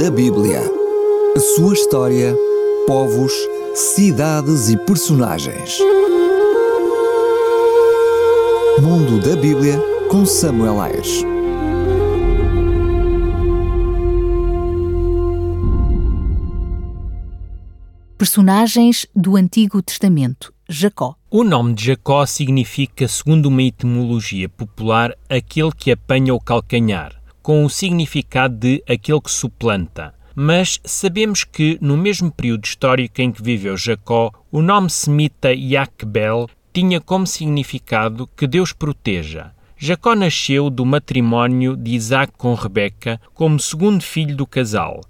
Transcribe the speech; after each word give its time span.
da 0.00 0.10
Bíblia. 0.10 0.62
A 1.36 1.40
sua 1.40 1.74
história, 1.74 2.34
povos, 2.86 3.34
cidades 3.74 4.70
e 4.70 4.76
personagens. 4.86 5.78
Mundo 8.80 9.20
da 9.20 9.36
Bíblia 9.36 9.78
com 10.10 10.24
Samuel 10.24 10.80
Ayres. 10.80 11.22
Personagens 18.16 19.06
do 19.14 19.36
Antigo 19.36 19.82
Testamento. 19.82 20.50
Jacó. 20.66 21.14
O 21.30 21.44
nome 21.44 21.74
de 21.74 21.84
Jacó 21.84 22.24
significa, 22.24 23.06
segundo 23.06 23.50
uma 23.50 23.62
etimologia 23.62 24.48
popular, 24.48 25.14
aquele 25.28 25.72
que 25.72 25.92
apanha 25.92 26.32
o 26.32 26.40
calcanhar, 26.40 27.19
com 27.42 27.64
o 27.64 27.70
significado 27.70 28.56
de 28.56 28.82
aquele 28.88 29.20
que 29.20 29.30
suplanta. 29.30 30.14
Mas 30.34 30.80
sabemos 30.84 31.44
que, 31.44 31.78
no 31.80 31.96
mesmo 31.96 32.30
período 32.30 32.64
histórico 32.64 33.20
em 33.20 33.32
que 33.32 33.42
viveu 33.42 33.76
Jacó, 33.76 34.32
o 34.50 34.62
nome 34.62 34.88
semita 34.88 35.52
Yacbel 35.52 36.48
tinha 36.72 37.00
como 37.00 37.26
significado 37.26 38.28
que 38.36 38.46
Deus 38.46 38.72
proteja. 38.72 39.52
Jacó 39.76 40.14
nasceu 40.14 40.70
do 40.70 40.84
matrimónio 40.84 41.76
de 41.76 41.92
Isaac 41.92 42.32
com 42.36 42.54
Rebeca 42.54 43.20
como 43.34 43.58
segundo 43.58 44.02
filho 44.02 44.36
do 44.36 44.46
casal. 44.46 45.00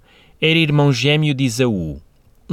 Era 0.41 0.57
irmão 0.57 0.91
gêmeo 0.91 1.33
de 1.33 1.43
Isaú. 1.43 2.01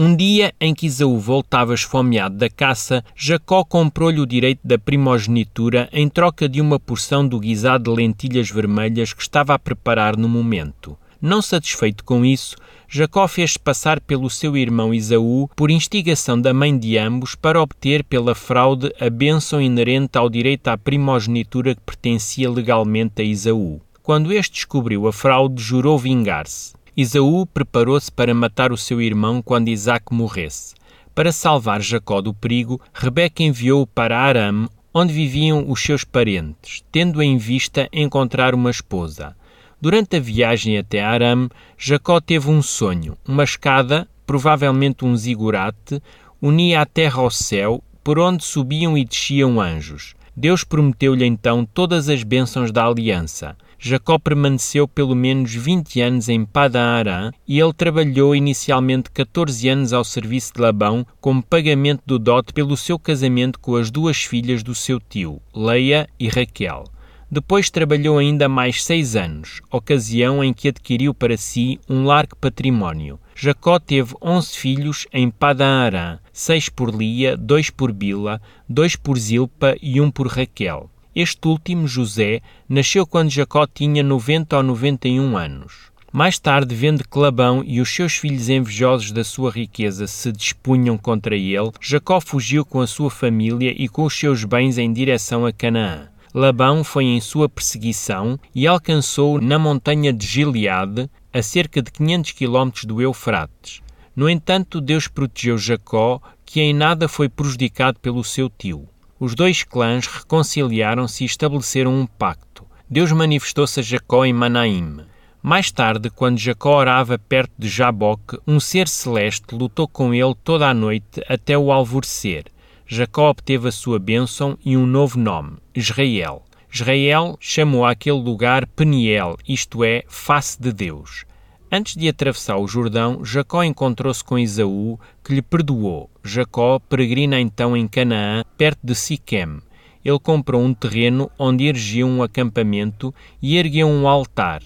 Um 0.01 0.15
dia 0.15 0.55
em 0.61 0.77
que 0.77 0.87
Isaú 0.87 1.19
voltava 1.19 1.75
esfomeado 1.75 2.37
da 2.37 2.49
caça, 2.49 3.05
Jacó 3.17 3.65
comprou-lhe 3.65 4.21
o 4.21 4.27
direito 4.27 4.61
da 4.63 4.79
primogenitura 4.79 5.89
em 5.93 6.09
troca 6.09 6.49
de 6.49 6.61
uma 6.61 6.79
porção 6.79 7.27
do 7.27 7.41
guisado 7.41 7.91
de 7.91 7.97
lentilhas 7.97 8.49
vermelhas 8.49 9.13
que 9.13 9.21
estava 9.21 9.55
a 9.55 9.59
preparar 9.59 10.17
no 10.17 10.29
momento. 10.29 10.97
Não 11.21 11.43
satisfeito 11.43 12.05
com 12.05 12.25
isso, 12.25 12.55
Jacó 12.89 13.27
fez-se 13.27 13.59
passar 13.59 14.01
pelo 14.01 14.31
seu 14.31 14.57
irmão 14.57 14.95
Isaú 14.95 15.51
por 15.57 15.69
instigação 15.69 16.41
da 16.41 16.55
mãe 16.55 16.79
de 16.79 16.97
ambos 16.97 17.35
para 17.35 17.61
obter 17.61 18.05
pela 18.05 18.37
fraude 18.37 18.93
a 19.01 19.11
bênção 19.11 19.61
inerente 19.61 20.17
ao 20.17 20.31
direito 20.31 20.69
à 20.69 20.79
primogenitura 20.79 21.75
que 21.75 21.83
pertencia 21.83 22.49
legalmente 22.49 23.21
a 23.21 23.25
Isaú. 23.25 23.81
Quando 24.01 24.33
este 24.33 24.55
descobriu 24.55 25.09
a 25.09 25.13
fraude, 25.13 25.61
jurou 25.61 25.99
vingar-se. 25.99 26.78
Isaú 27.01 27.47
preparou-se 27.47 28.11
para 28.11 28.35
matar 28.35 28.73
o 28.73 28.77
seu 28.77 29.01
irmão 29.01 29.41
quando 29.41 29.69
Isaac 29.69 30.13
morresse. 30.13 30.75
Para 31.15 31.31
salvar 31.31 31.81
Jacó 31.81 32.21
do 32.21 32.35
perigo, 32.35 32.81
Rebeca 32.93 33.41
enviou-o 33.45 33.87
para 33.87 34.19
Aram, 34.19 34.69
onde 34.93 35.13
viviam 35.13 35.71
os 35.71 35.81
seus 35.81 36.03
parentes, 36.03 36.83
tendo 36.91 37.23
em 37.23 37.37
vista 37.37 37.89
encontrar 37.93 38.53
uma 38.53 38.69
esposa. 38.69 39.37
Durante 39.81 40.17
a 40.17 40.21
viagem 40.21 40.77
até 40.77 41.01
Aram, 41.01 41.49
Jacó 41.79 42.21
teve 42.21 42.51
um 42.51 42.61
sonho. 42.61 43.17
Uma 43.25 43.45
escada, 43.45 44.09
provavelmente 44.27 45.05
um 45.05 45.17
zigurate, 45.17 46.03
unia 46.43 46.81
a 46.81 46.85
terra 46.85 47.21
ao 47.21 47.31
céu, 47.31 47.81
por 48.03 48.19
onde 48.19 48.45
subiam 48.45 48.99
e 48.99 49.05
desciam 49.05 49.61
anjos. 49.61 50.17
Deus 50.37 50.65
prometeu-lhe 50.65 51.25
então 51.25 51.65
todas 51.65 52.09
as 52.09 52.25
bênçãos 52.25 52.73
da 52.73 52.85
aliança. 52.85 53.57
Jacó 53.81 54.19
permaneceu 54.19 54.89
pelo 54.89 55.15
menos 55.15 55.55
20 55.55 56.01
anos 56.01 56.29
em 56.29 56.45
Padan 56.45 57.31
e 57.47 57.61
ele 57.61 57.73
trabalhou 57.73 58.35
inicialmente 58.35 59.09
14 59.11 59.69
anos 59.69 59.93
ao 59.93 60.03
serviço 60.03 60.55
de 60.55 60.61
Labão 60.61 61.07
como 61.21 61.43
pagamento 61.43 62.03
do 62.05 62.19
dote 62.19 62.53
pelo 62.53 62.77
seu 62.77 62.99
casamento 62.99 63.61
com 63.61 63.77
as 63.77 63.89
duas 63.89 64.25
filhas 64.25 64.65
do 64.65 64.75
seu 64.75 64.99
tio, 64.99 65.41
Leia 65.55 66.09
e 66.19 66.27
Raquel. 66.27 66.85
Depois 67.31 67.71
trabalhou 67.71 68.19
ainda 68.19 68.49
mais 68.49 68.83
seis 68.83 69.15
anos, 69.15 69.61
ocasião 69.71 70.43
em 70.43 70.53
que 70.53 70.69
adquiriu 70.69 71.15
para 71.15 71.37
si 71.37 71.79
um 71.89 72.05
largo 72.05 72.35
património. 72.37 73.21
Jacó 73.37 73.79
teve 73.79 74.15
onze 74.21 74.57
filhos 74.57 75.07
em 75.13 75.31
Padan 75.31 75.85
Aram, 75.85 76.19
seis 76.33 76.69
por 76.69 76.93
Lia, 76.93 77.37
dois 77.37 77.71
por 77.71 77.93
Bila, 77.93 78.41
dois 78.69 78.97
por 78.97 79.19
Zilpa 79.19 79.77
e 79.81 80.01
um 80.01 80.11
por 80.11 80.27
Raquel. 80.27 80.91
Este 81.21 81.49
último, 81.49 81.89
José, 81.89 82.41
nasceu 82.69 83.05
quando 83.05 83.29
Jacó 83.29 83.67
tinha 83.67 84.05
90 84.05 84.57
ou 84.57 84.63
91 84.63 85.37
anos. 85.37 85.91
Mais 86.13 86.39
tarde, 86.39 86.73
vendo 86.77 87.03
que 87.03 87.19
Labão 87.19 87.65
e 87.67 87.81
os 87.81 87.93
seus 87.93 88.15
filhos 88.15 88.49
invejosos 88.49 89.11
da 89.11 89.25
sua 89.25 89.51
riqueza 89.51 90.07
se 90.07 90.31
dispunham 90.31 90.97
contra 90.97 91.35
ele, 91.35 91.73
Jacó 91.81 92.21
fugiu 92.21 92.65
com 92.65 92.81
a 92.81 92.87
sua 92.87 93.11
família 93.11 93.75
e 93.77 93.89
com 93.89 94.05
os 94.05 94.17
seus 94.17 94.45
bens 94.45 94.79
em 94.79 94.93
direção 94.93 95.45
a 95.45 95.53
Canaã. 95.53 96.07
Labão 96.33 96.85
foi 96.85 97.07
em 97.07 97.21
sua 97.21 97.49
perseguição 97.49 98.39
e 98.55 98.65
alcançou 98.65 99.41
na 99.41 99.59
montanha 99.59 100.13
de 100.13 100.25
Gileade, 100.25 101.11
a 101.35 101.43
cerca 101.43 101.83
de 101.83 101.91
500 101.91 102.31
quilómetros 102.31 102.85
do 102.85 103.03
Eufrates. 103.03 103.83
No 104.15 104.31
entanto, 104.31 104.81
Deus 104.81 105.09
protegeu 105.09 105.59
Jacó, 105.59 106.21
que 106.47 106.61
em 106.61 106.73
nada 106.73 107.09
foi 107.09 107.29
prejudicado 107.29 107.99
pelo 107.99 108.23
seu 108.23 108.49
tio 108.49 108.89
os 109.21 109.35
dois 109.35 109.63
clãs 109.63 110.07
reconciliaram-se 110.07 111.25
e 111.25 111.27
estabeleceram 111.27 111.93
um 111.93 112.07
pacto. 112.07 112.65
Deus 112.89 113.13
manifestou-se 113.13 113.81
a 113.81 113.83
Jacó 113.83 114.25
em 114.25 114.33
Manaim. 114.33 115.01
Mais 115.43 115.71
tarde, 115.71 116.11
quando 116.11 116.39
Jacó 116.39 116.79
orava 116.79 117.19
perto 117.19 117.53
de 117.59 117.69
Jaboque, 117.69 118.39
um 118.47 118.59
ser 118.59 118.89
celeste 118.89 119.55
lutou 119.55 119.87
com 119.87 120.13
ele 120.15 120.35
toda 120.43 120.69
a 120.69 120.75
noite 120.75 121.23
até 121.29 121.57
o 121.57 121.71
alvorecer. 121.71 122.45
Jacó 122.87 123.31
obteve 123.31 123.69
a 123.69 123.73
sua 123.73 123.99
bênção 123.99 124.59
e 124.65 124.77
um 124.77 124.87
novo 124.87 125.19
nome, 125.19 125.59
Israel. 125.75 126.43
Israel 126.73 127.37
chamou 127.41 127.85
aquele 127.85 128.19
lugar 128.19 128.67
Peniel, 128.67 129.37
isto 129.47 129.85
é, 129.85 130.03
face 130.09 130.61
de 130.61 130.73
Deus. 130.73 131.25
Antes 131.71 131.97
de 131.97 132.09
atravessar 132.09 132.57
o 132.57 132.67
Jordão, 132.67 133.23
Jacó 133.23 133.63
encontrou-se 133.63 134.25
com 134.25 134.39
Esaú, 134.39 134.99
que 135.23 135.35
lhe 135.35 135.43
perdoou. 135.43 136.09
Jacó 136.25 136.79
peregrina 136.79 137.39
então 137.39 137.77
em 137.77 137.87
Canaã, 137.87 138.43
perto 138.57 138.79
de 138.83 138.95
Siquém. 138.95 139.59
Ele 140.03 140.19
comprou 140.19 140.63
um 140.63 140.73
terreno 140.73 141.31
onde 141.39 141.65
erigiu 141.67 142.07
um 142.07 142.23
acampamento 142.23 143.15
e 143.43 143.59
ergueu 143.59 143.87
um 143.87 144.09
altar. 144.09 144.63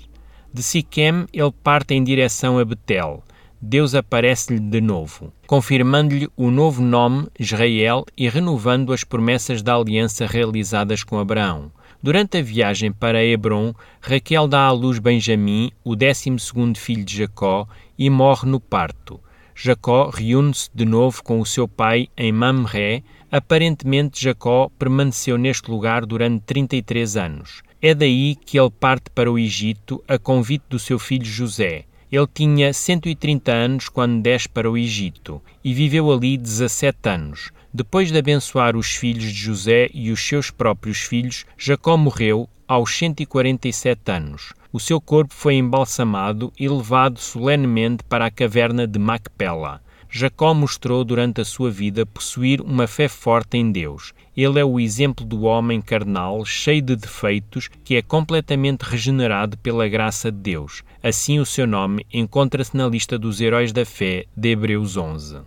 De 0.54 0.62
Siquém, 0.62 1.26
ele 1.32 1.52
parte 1.64 1.92
em 1.92 2.04
direção 2.04 2.56
a 2.58 2.64
Betel. 2.64 3.24
Deus 3.60 3.96
aparece-lhe 3.96 4.60
de 4.60 4.80
novo, 4.80 5.32
confirmando-lhe 5.46 6.28
o 6.36 6.52
novo 6.52 6.82
nome, 6.82 7.26
Israel, 7.38 8.04
e 8.16 8.28
renovando 8.28 8.92
as 8.92 9.02
promessas 9.02 9.60
da 9.60 9.74
aliança 9.74 10.24
realizadas 10.26 11.02
com 11.02 11.18
Abraão. 11.18 11.72
Durante 12.02 12.38
a 12.38 12.42
viagem 12.42 12.90
para 12.90 13.24
Hebron, 13.24 13.72
Raquel 14.00 14.48
dá 14.48 14.66
à 14.66 14.72
luz 14.72 14.98
Benjamim, 14.98 15.70
o 15.84 15.94
décimo 15.94 16.36
segundo 16.36 16.76
filho 16.76 17.04
de 17.04 17.18
Jacó, 17.18 17.68
e 17.96 18.10
morre 18.10 18.50
no 18.50 18.58
parto. 18.58 19.20
Jacó 19.54 20.10
reúne-se 20.10 20.68
de 20.74 20.84
novo 20.84 21.22
com 21.22 21.38
o 21.38 21.46
seu 21.46 21.68
pai 21.68 22.08
em 22.16 22.32
Mamré. 22.32 23.04
Aparentemente, 23.30 24.20
Jacó 24.20 24.68
permaneceu 24.76 25.38
neste 25.38 25.70
lugar 25.70 26.04
durante 26.04 26.42
33 26.42 27.16
anos. 27.16 27.62
É 27.80 27.94
daí 27.94 28.34
que 28.34 28.58
ele 28.58 28.70
parte 28.70 29.08
para 29.14 29.30
o 29.30 29.38
Egito 29.38 30.02
a 30.08 30.18
convite 30.18 30.64
do 30.68 30.80
seu 30.80 30.98
filho 30.98 31.24
José. 31.24 31.84
Ele 32.12 32.26
tinha 32.26 32.74
130 32.74 33.50
anos 33.50 33.88
quando 33.88 34.20
desce 34.20 34.46
para 34.46 34.70
o 34.70 34.76
Egito 34.76 35.40
e 35.64 35.72
viveu 35.72 36.12
ali 36.12 36.36
17 36.36 37.08
anos. 37.08 37.50
Depois 37.72 38.12
de 38.12 38.18
abençoar 38.18 38.76
os 38.76 38.94
filhos 38.94 39.24
de 39.24 39.32
José 39.32 39.88
e 39.94 40.12
os 40.12 40.20
seus 40.20 40.50
próprios 40.50 40.98
filhos, 40.98 41.46
Jacó 41.56 41.96
morreu 41.96 42.46
aos 42.68 42.94
147 42.98 44.12
anos. 44.12 44.52
O 44.70 44.78
seu 44.78 45.00
corpo 45.00 45.32
foi 45.32 45.54
embalsamado 45.54 46.52
e 46.60 46.68
levado 46.68 47.18
solenemente 47.18 48.04
para 48.04 48.26
a 48.26 48.30
caverna 48.30 48.86
de 48.86 48.98
Macpela. 48.98 49.80
Jacó 50.14 50.52
mostrou 50.52 51.02
durante 51.04 51.40
a 51.40 51.44
sua 51.44 51.70
vida 51.70 52.04
possuir 52.04 52.60
uma 52.60 52.86
fé 52.86 53.08
forte 53.08 53.56
em 53.56 53.72
Deus. 53.72 54.12
Ele 54.36 54.60
é 54.60 54.64
o 54.64 54.78
exemplo 54.78 55.24
do 55.24 55.44
homem 55.44 55.80
carnal, 55.80 56.44
cheio 56.44 56.82
de 56.82 56.94
defeitos, 56.94 57.70
que 57.82 57.96
é 57.96 58.02
completamente 58.02 58.82
regenerado 58.82 59.56
pela 59.56 59.88
graça 59.88 60.30
de 60.30 60.36
Deus. 60.36 60.82
Assim, 61.03 61.38
o 61.38 61.47
seu 61.47 61.66
nome 61.66 62.06
encontra-se 62.12 62.76
na 62.76 62.86
lista 62.86 63.18
dos 63.18 63.41
heróis 63.41 63.72
da 63.72 63.86
fé 63.86 64.26
de 64.36 64.50
Hebreus 64.50 64.98
11. 64.98 65.38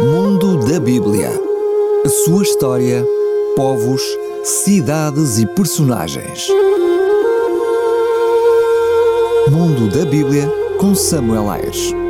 Mundo 0.00 0.66
da 0.66 0.80
Bíblia. 0.80 1.28
A 2.02 2.08
sua 2.08 2.42
história, 2.44 3.06
povos, 3.54 4.00
cidades 4.42 5.38
e 5.38 5.46
personagens. 5.48 6.48
Mundo 9.50 9.90
da 9.90 10.06
Bíblia 10.06 10.50
com 10.78 10.94
Samuel 10.94 11.50
Ayres. 11.50 12.01